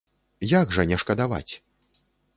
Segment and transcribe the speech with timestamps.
[0.53, 1.51] Як жа не шкадаваць?